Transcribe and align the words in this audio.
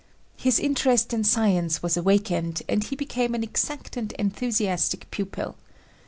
His 0.35 0.57
interest 0.57 1.13
in 1.13 1.23
science 1.23 1.83
was 1.83 1.95
awakened 1.95 2.63
and 2.67 2.83
he 2.83 2.95
became 2.95 3.35
an 3.35 3.43
exact 3.43 3.95
and 3.95 4.11
enthusiastic 4.13 5.11
pupil. 5.11 5.57